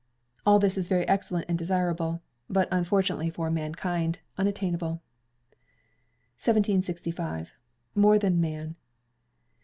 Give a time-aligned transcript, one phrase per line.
[0.47, 5.03] All this is very excellent and desirable; but, unfortunately for mankind, unattainable.
[6.39, 7.53] 1765.
[7.93, 8.75] More than Man.